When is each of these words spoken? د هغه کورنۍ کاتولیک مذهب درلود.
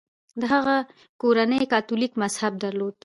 د 0.39 0.41
هغه 0.53 0.75
کورنۍ 1.21 1.63
کاتولیک 1.73 2.11
مذهب 2.21 2.53
درلود. 2.63 2.93